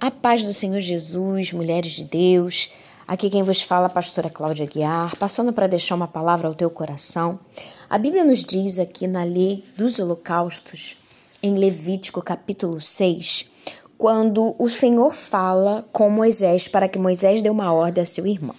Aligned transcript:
A 0.00 0.12
paz 0.12 0.44
do 0.44 0.54
Senhor 0.54 0.78
Jesus, 0.78 1.52
mulheres 1.52 1.94
de 1.94 2.04
Deus. 2.04 2.70
Aqui 3.08 3.28
quem 3.28 3.42
vos 3.42 3.62
fala, 3.62 3.88
a 3.88 3.90
pastora 3.90 4.30
Cláudia 4.30 4.64
Guiar, 4.64 5.16
passando 5.16 5.52
para 5.52 5.66
deixar 5.66 5.96
uma 5.96 6.06
palavra 6.06 6.46
ao 6.46 6.54
teu 6.54 6.70
coração. 6.70 7.40
A 7.90 7.98
Bíblia 7.98 8.24
nos 8.24 8.44
diz 8.44 8.78
aqui 8.78 9.08
na 9.08 9.24
lei 9.24 9.64
dos 9.76 9.98
holocaustos, 9.98 10.96
em 11.42 11.56
Levítico 11.56 12.22
capítulo 12.22 12.80
6, 12.80 13.50
quando 13.98 14.54
o 14.56 14.68
Senhor 14.68 15.12
fala 15.12 15.84
com 15.92 16.08
Moisés 16.08 16.68
para 16.68 16.86
que 16.86 16.98
Moisés 16.98 17.42
dê 17.42 17.50
uma 17.50 17.72
ordem 17.72 18.02
a 18.02 18.06
seu 18.06 18.24
irmão. 18.24 18.54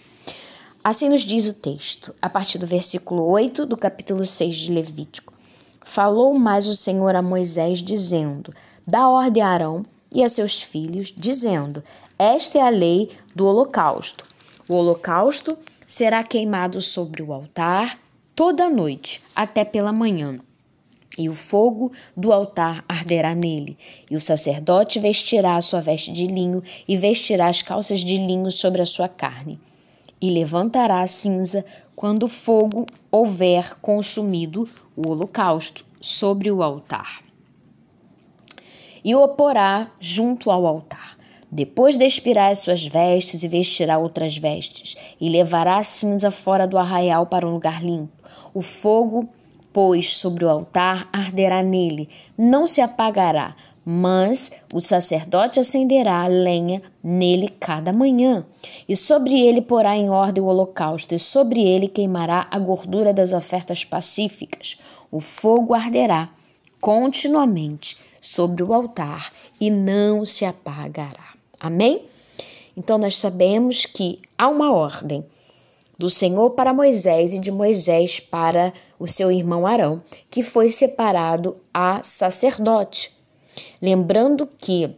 Assim 0.84 1.08
nos 1.08 1.22
diz 1.22 1.48
o 1.48 1.54
texto, 1.54 2.14
a 2.22 2.30
partir 2.30 2.58
do 2.58 2.68
versículo 2.68 3.24
8 3.24 3.66
do 3.66 3.78
capítulo 3.78 4.26
6 4.26 4.56
de 4.58 4.74
Levítico. 4.74 5.34
Falou 5.86 6.38
mais 6.38 6.68
o 6.68 6.76
Senhor 6.76 7.16
a 7.16 7.22
Moisés, 7.22 7.80
dizendo: 7.80 8.54
Dá 8.86 9.08
ordem 9.08 9.42
a 9.42 9.48
Arão 9.48 9.86
e 10.12 10.24
a 10.24 10.30
seus 10.30 10.62
filhos, 10.62 11.14
dizendo: 11.16 11.84
Esta 12.18 12.60
é 12.60 12.62
a 12.62 12.70
lei 12.70 13.10
do 13.36 13.46
holocausto. 13.46 14.26
O 14.70 14.76
holocausto 14.76 15.58
será 15.88 16.24
queimado 16.24 16.82
sobre 16.82 17.22
o 17.22 17.34
altar 17.34 18.00
toda 18.36 18.70
noite, 18.70 19.22
até 19.36 19.66
pela 19.66 19.92
manhã. 19.92 20.40
E 21.18 21.28
o 21.28 21.36
fogo 21.36 21.92
do 22.16 22.32
altar 22.32 22.86
arderá 22.88 23.36
nele, 23.36 23.78
e 24.10 24.16
o 24.16 24.22
sacerdote 24.22 25.00
vestirá 25.00 25.58
a 25.58 25.62
sua 25.62 25.82
veste 25.82 26.14
de 26.14 26.28
linho 26.28 26.64
e 26.88 26.96
vestirá 26.96 27.48
as 27.48 27.62
calças 27.62 28.00
de 28.02 28.18
linho 28.18 28.52
sobre 28.52 28.82
a 28.82 28.86
sua 28.86 29.10
carne. 29.10 29.60
E 30.22 30.30
levantará 30.30 31.02
a 31.02 31.08
cinza 31.08 31.66
quando 31.96 32.24
o 32.24 32.30
fogo 32.30 32.86
houver 33.12 33.76
consumido 33.82 34.70
o 34.96 35.10
holocausto 35.10 35.84
sobre 36.00 36.50
o 36.52 36.64
altar 36.64 37.29
e 39.04 39.16
o 39.16 39.28
porá 39.30 39.92
junto 40.00 40.52
ao 40.52 40.66
altar. 40.66 41.18
Depois 41.52 41.98
despirá 41.98 42.50
as 42.50 42.60
suas 42.60 42.86
vestes 42.86 43.42
e 43.42 43.48
vestirá 43.48 43.98
outras 43.98 44.38
vestes, 44.38 44.96
e 45.20 45.30
levará 45.30 45.78
a 45.78 45.84
cinza 45.84 46.30
fora 46.30 46.68
do 46.68 46.78
arraial 46.78 47.26
para 47.26 47.48
um 47.48 47.54
lugar 47.54 47.84
limpo. 47.84 48.14
O 48.54 48.62
fogo, 48.62 49.28
pois, 49.74 50.16
sobre 50.16 50.46
o 50.46 50.50
altar 50.50 51.10
arderá 51.12 51.64
nele, 51.64 52.08
não 52.38 52.68
se 52.68 52.82
apagará, 52.82 53.56
mas 53.84 54.52
o 54.72 54.80
sacerdote 54.80 55.60
acenderá 55.60 56.22
a 56.22 56.28
lenha 56.28 56.84
nele 57.04 57.50
cada 57.60 57.92
manhã, 57.92 58.46
e 58.88 58.96
sobre 58.96 59.40
ele 59.40 59.62
porá 59.62 59.98
em 59.98 60.12
ordem 60.12 60.44
o 60.44 60.48
holocausto, 60.48 61.16
e 61.16 61.20
sobre 61.20 61.64
ele 61.64 61.88
queimará 61.88 62.48
a 62.52 62.60
gordura 62.60 63.12
das 63.12 63.34
ofertas 63.34 63.84
pacíficas. 63.84 64.80
O 65.12 65.20
fogo 65.20 65.74
arderá 65.74 66.30
continuamente 66.80 67.98
sobre 68.22 68.64
o 68.64 68.74
altar 68.74 69.32
e 69.60 69.70
não 69.70 70.26
se 70.26 70.46
apagará. 70.46 71.34
Amém? 71.60 72.06
Então 72.76 72.98
nós 72.98 73.18
sabemos 73.18 73.86
que 73.86 74.20
há 74.38 74.48
uma 74.48 74.72
ordem 74.72 75.26
do 75.98 76.10
Senhor 76.10 76.52
para 76.52 76.74
Moisés 76.74 77.34
e 77.34 77.40
de 77.40 77.52
Moisés 77.52 78.22
para 78.22 78.74
o 78.98 79.06
seu 79.06 79.30
irmão 79.30 79.68
Arão, 79.68 80.02
que 80.32 80.42
foi 80.42 80.70
separado 80.70 81.58
a 81.74 82.02
sacerdote. 82.04 83.14
Lembrando 83.82 84.48
que 84.48 84.96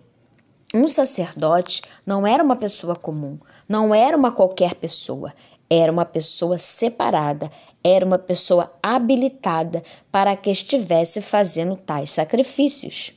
um 0.74 0.88
sacerdote 0.88 1.82
não 2.06 2.26
era 2.26 2.44
uma 2.44 2.56
pessoa 2.56 2.96
comum, 2.96 3.40
não 3.68 3.96
era 3.96 4.16
uma 4.16 4.32
qualquer 4.32 4.76
pessoa, 4.76 5.34
era 5.74 5.90
uma 5.90 6.04
pessoa 6.04 6.58
separada, 6.58 7.50
era 7.82 8.06
uma 8.06 8.20
pessoa 8.20 8.70
habilitada 8.84 9.82
para 10.12 10.36
que 10.36 10.52
estivesse 10.52 11.22
fazendo 11.22 11.78
tais 11.78 12.12
sacrifícios. 12.12 13.14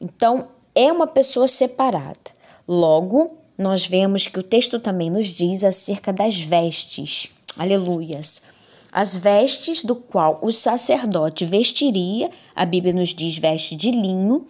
Então, 0.00 0.48
é 0.74 0.90
uma 0.90 1.06
pessoa 1.06 1.46
separada. 1.46 2.34
Logo, 2.66 3.36
nós 3.58 3.86
vemos 3.86 4.26
que 4.26 4.38
o 4.38 4.42
texto 4.42 4.80
também 4.80 5.10
nos 5.10 5.26
diz 5.26 5.62
acerca 5.64 6.14
das 6.14 6.38
vestes. 6.38 7.28
Aleluias. 7.58 8.46
As 8.90 9.14
vestes 9.14 9.84
do 9.84 9.94
qual 9.94 10.38
o 10.40 10.50
sacerdote 10.50 11.44
vestiria, 11.44 12.30
a 12.54 12.64
Bíblia 12.64 12.94
nos 12.94 13.10
diz 13.10 13.36
veste 13.36 13.76
de 13.76 13.90
linho, 13.90 14.46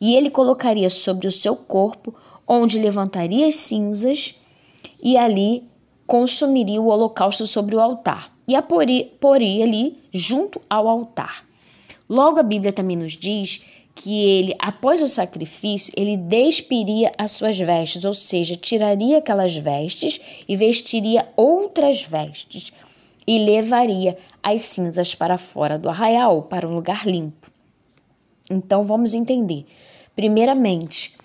e 0.00 0.16
ele 0.16 0.30
colocaria 0.30 0.88
sobre 0.88 1.28
o 1.28 1.32
seu 1.32 1.54
corpo, 1.54 2.14
onde 2.48 2.78
levantaria 2.78 3.46
as 3.46 3.56
cinzas, 3.56 4.34
e 5.02 5.18
ali 5.18 5.68
consumiria 6.06 6.80
o 6.80 6.88
holocausto 6.88 7.46
sobre 7.46 7.76
o 7.76 7.80
altar 7.80 8.32
e 8.46 8.54
a 8.54 8.62
poria, 8.62 9.06
poria 9.20 9.64
ali 9.64 9.98
junto 10.12 10.60
ao 10.68 10.88
altar. 10.88 11.44
Logo, 12.08 12.38
a 12.38 12.42
Bíblia 12.42 12.72
também 12.72 12.96
nos 12.96 13.12
diz 13.12 13.62
que 13.94 14.24
ele, 14.24 14.56
após 14.58 15.02
o 15.02 15.08
sacrifício, 15.08 15.92
ele 15.96 16.16
despiria 16.16 17.12
as 17.16 17.32
suas 17.32 17.58
vestes, 17.58 18.04
ou 18.04 18.12
seja, 18.12 18.56
tiraria 18.56 19.18
aquelas 19.18 19.54
vestes 19.56 20.20
e 20.48 20.56
vestiria 20.56 21.26
outras 21.36 22.02
vestes 22.02 22.72
e 23.26 23.38
levaria 23.38 24.18
as 24.42 24.62
cinzas 24.62 25.14
para 25.14 25.38
fora 25.38 25.78
do 25.78 25.88
arraial, 25.88 26.42
para 26.42 26.68
um 26.68 26.74
lugar 26.74 27.06
limpo. 27.06 27.50
Então 28.50 28.84
vamos 28.84 29.14
entender. 29.14 29.64
Primeiramente, 30.14 31.16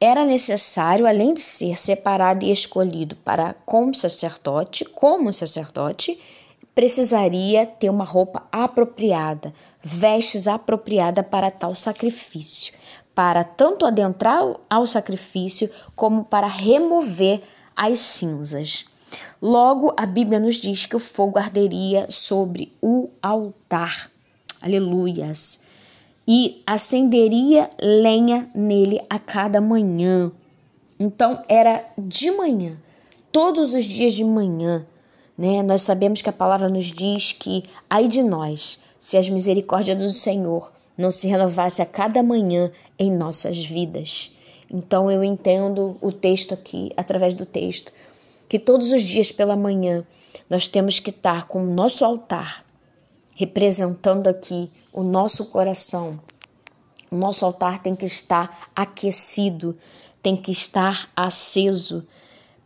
era 0.00 0.24
necessário, 0.24 1.06
além 1.06 1.34
de 1.34 1.40
ser 1.40 1.76
separado 1.76 2.44
e 2.44 2.52
escolhido 2.52 3.16
para 3.16 3.54
como 3.66 3.94
sacerdote, 3.94 4.84
como 4.84 5.32
sacerdote, 5.32 6.18
precisaria 6.74 7.66
ter 7.66 7.90
uma 7.90 8.04
roupa 8.04 8.46
apropriada, 8.52 9.52
vestes 9.82 10.46
apropriada 10.46 11.22
para 11.24 11.50
tal 11.50 11.74
sacrifício, 11.74 12.74
para 13.12 13.42
tanto 13.42 13.84
adentrar 13.84 14.40
ao 14.70 14.86
sacrifício 14.86 15.68
como 15.96 16.24
para 16.24 16.46
remover 16.46 17.40
as 17.74 17.98
cinzas. 17.98 18.84
Logo, 19.42 19.92
a 19.96 20.06
Bíblia 20.06 20.38
nos 20.38 20.56
diz 20.56 20.86
que 20.86 20.94
o 20.94 21.00
fogo 21.00 21.38
arderia 21.38 22.06
sobre 22.10 22.72
o 22.80 23.08
altar. 23.20 24.10
Aleluias 24.60 25.67
e 26.30 26.62
acenderia 26.66 27.70
lenha 27.80 28.50
nele 28.54 29.00
a 29.08 29.18
cada 29.18 29.62
manhã. 29.62 30.30
Então 31.00 31.42
era 31.48 31.88
de 31.96 32.30
manhã, 32.30 32.76
todos 33.32 33.72
os 33.72 33.86
dias 33.86 34.12
de 34.12 34.24
manhã, 34.24 34.86
né? 35.38 35.62
Nós 35.62 35.80
sabemos 35.80 36.20
que 36.20 36.28
a 36.28 36.32
palavra 36.32 36.68
nos 36.68 36.86
diz 36.86 37.32
que 37.32 37.62
ai 37.88 38.08
de 38.08 38.22
nós, 38.22 38.78
se 39.00 39.16
as 39.16 39.30
misericórdias 39.30 39.96
do 39.96 40.10
Senhor 40.10 40.70
não 40.98 41.10
se 41.10 41.28
renovasse 41.28 41.80
a 41.80 41.86
cada 41.86 42.22
manhã 42.22 42.70
em 42.98 43.10
nossas 43.10 43.56
vidas. 43.64 44.30
Então 44.70 45.10
eu 45.10 45.24
entendo 45.24 45.96
o 46.02 46.12
texto 46.12 46.52
aqui, 46.52 46.90
através 46.94 47.32
do 47.32 47.46
texto, 47.46 47.90
que 48.46 48.58
todos 48.58 48.92
os 48.92 49.02
dias 49.02 49.32
pela 49.32 49.56
manhã 49.56 50.04
nós 50.50 50.68
temos 50.68 50.98
que 50.98 51.08
estar 51.08 51.46
com 51.46 51.62
o 51.62 51.70
nosso 51.70 52.04
altar 52.04 52.67
representando 53.38 54.26
aqui 54.26 54.68
o 54.92 55.04
nosso 55.04 55.46
coração. 55.46 56.18
O 57.08 57.14
nosso 57.14 57.46
altar 57.46 57.78
tem 57.78 57.94
que 57.94 58.04
estar 58.04 58.68
aquecido, 58.74 59.78
tem 60.20 60.36
que 60.36 60.50
estar 60.50 61.08
aceso. 61.14 62.04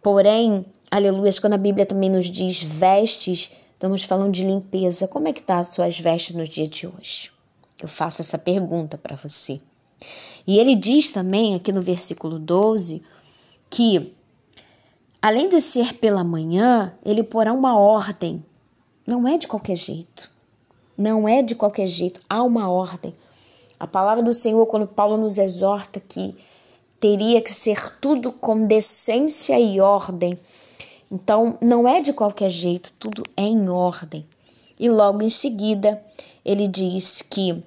Porém, 0.03 0.65
aleluia, 0.91 1.31
quando 1.43 1.53
a 1.53 1.59
Bíblia 1.59 1.84
também 1.84 2.09
nos 2.09 2.31
diz 2.31 2.62
vestes, 2.62 3.50
estamos 3.75 4.05
falando 4.05 4.33
de 4.33 4.47
limpeza. 4.47 5.06
Como 5.06 5.28
é 5.28 5.34
que 5.34 5.43
tá 5.43 5.59
as 5.59 5.69
suas 5.69 6.00
vestes 6.00 6.34
no 6.34 6.49
dia 6.49 6.66
de 6.66 6.87
hoje? 6.87 7.31
Eu 7.78 7.87
faço 7.87 8.22
essa 8.22 8.39
pergunta 8.39 8.97
para 8.97 9.15
você. 9.15 9.60
E 10.47 10.59
ele 10.59 10.75
diz 10.75 11.12
também 11.12 11.54
aqui 11.54 11.71
no 11.71 11.83
versículo 11.83 12.39
12 12.39 13.03
que 13.69 14.15
além 15.21 15.50
de 15.50 15.60
ser 15.60 15.93
pela 15.99 16.25
manhã, 16.25 16.94
ele 17.04 17.22
porá 17.22 17.53
uma 17.53 17.78
ordem. 17.78 18.43
Não 19.06 19.28
é 19.28 19.37
de 19.37 19.47
qualquer 19.47 19.77
jeito. 19.77 20.31
Não 20.97 21.28
é 21.28 21.42
de 21.42 21.54
qualquer 21.54 21.86
jeito, 21.86 22.20
há 22.28 22.42
uma 22.42 22.70
ordem. 22.70 23.12
A 23.80 23.86
palavra 23.86 24.22
do 24.22 24.32
Senhor, 24.32 24.64
quando 24.66 24.86
Paulo 24.86 25.16
nos 25.16 25.38
exorta 25.38 25.98
que 26.00 26.36
teria 27.00 27.41
que 27.41 27.53
ser 27.53 27.98
tudo 27.98 28.30
com 28.30 28.65
decência 28.65 29.59
e 29.59 29.80
ordem. 29.80 30.39
Então, 31.10 31.59
não 31.60 31.89
é 31.89 32.00
de 32.00 32.12
qualquer 32.12 32.50
jeito, 32.50 32.92
tudo 32.98 33.24
é 33.36 33.42
em 33.42 33.68
ordem. 33.68 34.24
E 34.78 34.89
logo 34.89 35.22
em 35.22 35.28
seguida, 35.28 36.00
ele 36.44 36.68
diz 36.68 37.22
que 37.22 37.62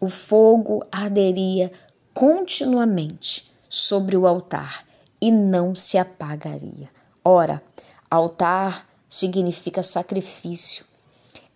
o 0.00 0.08
fogo 0.08 0.84
arderia 0.92 1.72
continuamente 2.14 3.50
sobre 3.68 4.16
o 4.16 4.26
altar 4.26 4.86
e 5.20 5.30
não 5.30 5.74
se 5.74 5.98
apagaria. 5.98 6.88
Ora, 7.24 7.62
altar 8.08 8.86
significa 9.08 9.82
sacrifício 9.82 10.84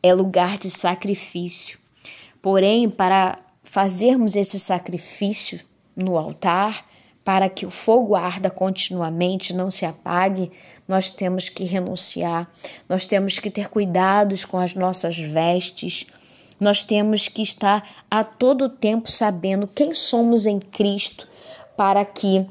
é 0.02 0.12
lugar 0.12 0.58
de 0.58 0.70
sacrifício. 0.70 1.79
Porém, 2.41 2.88
para 2.88 3.38
fazermos 3.62 4.35
esse 4.35 4.58
sacrifício 4.58 5.61
no 5.94 6.17
altar, 6.17 6.87
para 7.25 7.49
que 7.49 7.67
o 7.67 7.70
fogo 7.70 8.14
arda 8.14 8.50
continuamente, 8.50 9.52
não 9.52 9.70
se 9.70 9.85
apague, 9.85 10.50
nós 10.88 11.11
temos 11.11 11.49
que 11.49 11.64
renunciar, 11.64 12.50
nós 12.88 13.06
temos 13.06 13.38
que 13.38 13.50
ter 13.50 13.69
cuidados 13.69 14.44
com 14.44 14.58
as 14.58 14.75
nossas 14.75 15.19
vestes, 15.19 16.06
nós 16.58 16.82
temos 16.82 17.29
que 17.29 17.43
estar 17.43 17.88
a 18.11 18.25
todo 18.25 18.69
tempo 18.69 19.11
sabendo 19.11 19.67
quem 19.67 19.94
somos 19.94 20.47
em 20.47 20.58
Cristo, 20.58 21.29
para 21.76 22.05
que 22.05 22.47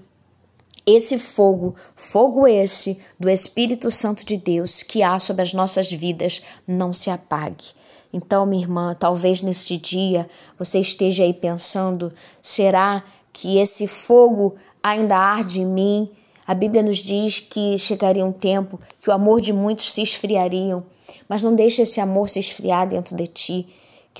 esse 0.96 1.20
fogo, 1.20 1.76
fogo 1.96 2.48
este 2.48 2.98
do 3.20 3.30
Espírito 3.30 3.92
Santo 3.92 4.26
de 4.26 4.38
Deus 4.38 4.82
que 4.82 5.04
há 5.04 5.20
sobre 5.20 5.44
as 5.44 5.54
nossas 5.54 5.92
vidas, 5.92 6.42
não 6.68 6.94
se 6.94 7.10
apague. 7.10 7.66
Então, 8.12 8.46
minha 8.46 8.64
irmã, 8.64 8.96
talvez 9.00 9.42
neste 9.42 9.78
dia 9.78 10.28
você 10.58 10.80
esteja 10.80 11.24
aí 11.24 11.34
pensando: 11.34 12.12
será 12.42 13.04
que 13.32 13.60
esse 13.60 13.88
fogo 13.88 14.56
ainda 14.82 15.16
arde 15.16 15.62
em 15.62 15.66
mim? 15.66 16.10
A 16.48 16.56
Bíblia 16.56 16.82
nos 16.82 16.98
diz 16.98 17.40
que 17.40 17.78
chegaria 17.78 18.26
um 18.26 18.32
tempo 18.32 18.80
que 19.00 19.10
o 19.10 19.14
amor 19.14 19.40
de 19.40 19.54
muitos 19.54 19.92
se 19.92 20.02
esfriariam, 20.02 20.84
mas 21.28 21.44
não 21.44 21.54
deixe 21.54 21.84
esse 21.84 22.02
amor 22.02 22.28
se 22.28 22.40
esfriar 22.40 22.88
dentro 22.88 23.16
de 23.16 23.28
ti. 23.28 23.68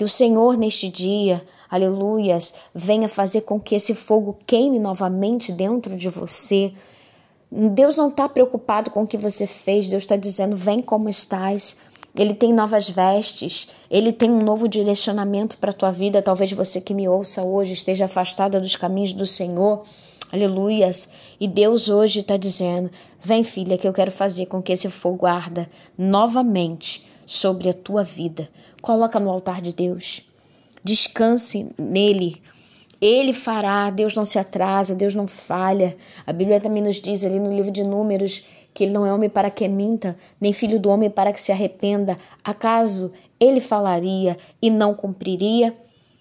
Que 0.00 0.04
o 0.04 0.08
Senhor 0.08 0.56
neste 0.56 0.88
dia, 0.88 1.44
aleluias, 1.68 2.54
venha 2.74 3.06
fazer 3.06 3.42
com 3.42 3.60
que 3.60 3.74
esse 3.74 3.94
fogo 3.94 4.34
queime 4.46 4.78
novamente 4.78 5.52
dentro 5.52 5.94
de 5.94 6.08
você. 6.08 6.72
Deus 7.52 7.96
não 7.96 8.08
está 8.08 8.26
preocupado 8.26 8.90
com 8.90 9.02
o 9.02 9.06
que 9.06 9.18
você 9.18 9.46
fez, 9.46 9.90
Deus 9.90 10.04
está 10.04 10.16
dizendo: 10.16 10.56
vem 10.56 10.80
como 10.80 11.10
estás. 11.10 11.76
Ele 12.14 12.32
tem 12.32 12.50
novas 12.50 12.88
vestes, 12.88 13.68
ele 13.90 14.10
tem 14.10 14.30
um 14.30 14.42
novo 14.42 14.66
direcionamento 14.66 15.58
para 15.58 15.68
a 15.68 15.74
tua 15.74 15.90
vida. 15.90 16.22
Talvez 16.22 16.50
você 16.50 16.80
que 16.80 16.94
me 16.94 17.06
ouça 17.06 17.44
hoje 17.44 17.74
esteja 17.74 18.06
afastada 18.06 18.58
dos 18.58 18.76
caminhos 18.76 19.12
do 19.12 19.26
Senhor. 19.26 19.82
Aleluias. 20.32 21.10
E 21.38 21.46
Deus 21.46 21.90
hoje 21.90 22.20
está 22.20 22.38
dizendo: 22.38 22.90
Vem, 23.22 23.44
filha, 23.44 23.76
que 23.76 23.86
eu 23.86 23.92
quero 23.92 24.10
fazer 24.10 24.46
com 24.46 24.62
que 24.62 24.72
esse 24.72 24.88
fogo 24.88 25.26
arda 25.26 25.68
novamente 25.98 27.06
sobre 27.26 27.68
a 27.68 27.74
tua 27.74 28.02
vida. 28.02 28.48
Coloca 28.80 29.20
no 29.20 29.30
altar 29.30 29.60
de 29.60 29.72
Deus. 29.72 30.22
Descanse 30.82 31.70
nele. 31.78 32.40
Ele 33.00 33.32
fará, 33.32 33.90
Deus 33.90 34.14
não 34.14 34.26
se 34.26 34.38
atrasa, 34.38 34.94
Deus 34.94 35.14
não 35.14 35.26
falha. 35.26 35.96
A 36.26 36.32
Bíblia 36.32 36.60
também 36.60 36.82
nos 36.82 37.00
diz 37.00 37.24
ali 37.24 37.38
no 37.38 37.52
livro 37.52 37.70
de 37.70 37.82
Números 37.82 38.44
que 38.72 38.84
ele 38.84 38.92
não 38.92 39.04
é 39.04 39.12
homem 39.12 39.28
para 39.28 39.50
que 39.50 39.66
minta, 39.66 40.16
nem 40.40 40.52
filho 40.52 40.78
do 40.78 40.88
homem 40.90 41.10
para 41.10 41.32
que 41.32 41.40
se 41.40 41.50
arrependa. 41.50 42.16
Acaso 42.44 43.12
ele 43.38 43.60
falaria 43.60 44.36
e 44.60 44.70
não 44.70 44.94
cumpriria? 44.94 45.76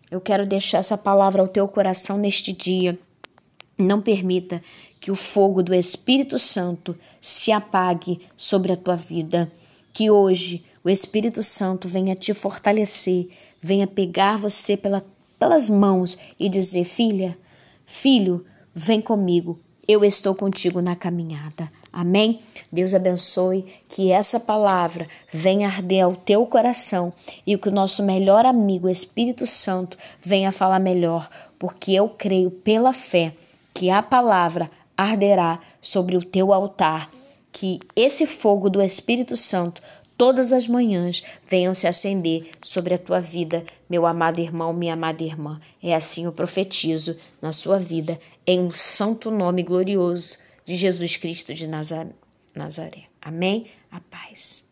Eu 0.09 0.19
quero 0.19 0.45
deixar 0.45 0.79
essa 0.79 0.97
palavra 0.97 1.41
ao 1.41 1.47
teu 1.47 1.67
coração 1.67 2.17
neste 2.17 2.51
dia. 2.51 2.97
Não 3.77 4.01
permita 4.01 4.61
que 5.00 5.11
o 5.11 5.15
fogo 5.15 5.61
do 5.61 5.73
Espírito 5.73 6.39
Santo 6.39 6.97
se 7.21 7.51
apague 7.51 8.19
sobre 8.35 8.71
a 8.71 8.75
tua 8.75 8.95
vida. 8.95 9.51
Que 9.94 10.09
hoje 10.09 10.65
o 10.84 10.90
Espírito 10.90 11.44
Santo 11.44 11.88
venha 11.88 12.16
te 12.16 12.34
fortalecer, 12.34 13.30
venha 13.62 13.88
pegar 13.88 14.38
você 14.38 14.78
pela, 14.78 15.04
pelas 15.38 15.70
mãos 15.70 16.18
e 16.40 16.48
dizer: 16.50 16.86
Filha, 16.86 17.38
filho, 17.86 18.46
vem 18.74 19.02
comigo, 19.02 19.60
eu 19.88 20.06
estou 20.06 20.36
contigo 20.36 20.81
na 20.81 20.96
caminhada. 20.96 21.72
Amém? 21.92 22.40
Deus 22.72 22.94
abençoe 22.94 23.66
que 23.90 24.12
essa 24.12 24.40
palavra 24.40 25.08
venha 25.34 25.68
arder 25.68 26.06
ao 26.06 26.16
teu 26.16 26.46
coração 26.46 27.12
e 27.46 27.58
que 27.58 27.70
o 27.70 27.72
nosso 27.72 28.04
melhor 28.04 28.46
amigo, 28.46 28.86
o 28.86 28.92
Espírito 28.92 29.48
Santo, 29.48 29.98
venha 30.22 30.52
falar 30.52 30.80
melhor, 30.80 31.28
porque 31.58 31.92
eu 31.94 32.08
creio 32.08 32.52
pela 32.52 32.94
fé 32.94 33.34
que 33.74 33.90
a 33.90 34.04
palavra 34.04 34.70
arderá 34.96 35.60
sobre 35.81 36.16
o 36.16 36.22
teu 36.22 36.54
altar, 36.54 37.10
que 37.52 37.80
esse 37.96 38.28
fogo 38.28 38.70
do 38.70 38.81
Espírito 38.81 39.36
Santo 39.36 39.81
todas 40.19 40.51
as 40.51 40.68
manhãs 40.68 41.24
venham 41.48 41.74
se 41.74 41.88
acender 41.88 42.51
sobre 42.62 42.94
a 42.94 42.98
tua 42.98 43.21
vida, 43.21 43.63
meu 43.89 44.06
amado 44.06 44.42
irmão, 44.42 44.74
minha 44.74 44.92
amada 44.92 45.24
irmã. 45.24 45.62
É 45.81 45.95
assim 45.95 46.25
eu 46.25 46.33
profetizo 46.33 47.16
na 47.42 47.54
sua 47.54 47.80
vida, 47.80 48.19
em 48.45 48.60
um 48.60 48.69
santo 48.69 49.31
nome 49.31 49.63
glorioso 49.63 50.38
de 50.66 50.75
Jesus 50.75 51.16
Cristo 51.16 51.54
de 51.54 51.68
Nazaré. 51.68 53.06
Amém? 53.21 53.68
A 53.89 54.01
paz. 54.01 54.69